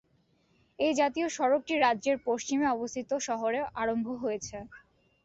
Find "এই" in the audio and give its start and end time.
0.79-0.93